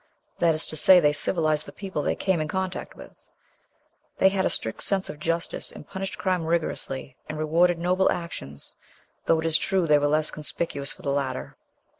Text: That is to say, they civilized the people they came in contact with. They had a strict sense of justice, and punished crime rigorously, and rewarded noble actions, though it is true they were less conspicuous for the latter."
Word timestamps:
That 0.39 0.55
is 0.55 0.65
to 0.65 0.75
say, 0.75 0.99
they 0.99 1.13
civilized 1.13 1.67
the 1.67 1.71
people 1.71 2.01
they 2.01 2.15
came 2.15 2.41
in 2.41 2.47
contact 2.47 2.95
with. 2.95 3.29
They 4.17 4.29
had 4.29 4.45
a 4.47 4.49
strict 4.49 4.81
sense 4.81 5.09
of 5.11 5.19
justice, 5.19 5.71
and 5.71 5.87
punished 5.87 6.17
crime 6.17 6.43
rigorously, 6.47 7.15
and 7.29 7.37
rewarded 7.37 7.77
noble 7.77 8.11
actions, 8.11 8.75
though 9.27 9.39
it 9.39 9.45
is 9.45 9.59
true 9.59 9.85
they 9.85 9.99
were 9.99 10.07
less 10.07 10.31
conspicuous 10.31 10.91
for 10.91 11.03
the 11.03 11.11
latter." 11.11 11.55